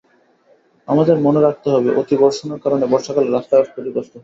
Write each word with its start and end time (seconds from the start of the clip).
আমাদের 0.87 1.15
মনে 1.25 1.41
রাখতে 1.41 1.67
হবে 1.73 1.89
অতি 1.99 2.15
বর্ষণের 2.21 2.59
কারণে 2.63 2.85
বর্ষাকালে 2.93 3.29
রাস্তাঘাট 3.29 3.67
ক্ষতিগ্রস্ত 3.69 4.11
হয়। 4.11 4.19